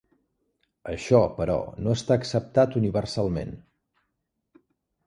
Això, 0.93 1.19
però, 1.35 1.57
no 1.83 1.93
està 1.99 2.17
acceptat 2.17 2.75
universalment. 2.83 3.57